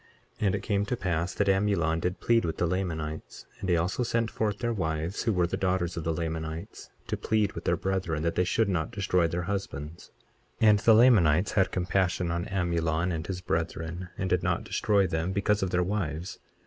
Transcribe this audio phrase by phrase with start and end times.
[0.39, 3.77] 23:33 And it came to pass that Amulon did plead with the Lamanites; and he
[3.77, 7.65] also sent forth their wives, who were the daughters of the Lamanites, to plead with
[7.65, 10.09] their brethren, that they should not destroy their husbands.
[10.59, 15.05] 23:34 And the Lamanites had compassion on Amulon and his brethren, and did not destroy
[15.05, 16.39] them, because of their wives.